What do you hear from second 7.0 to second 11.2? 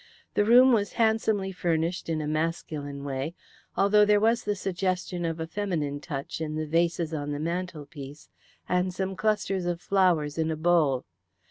on the mantelpiece and some clusters of flowers in a bowl.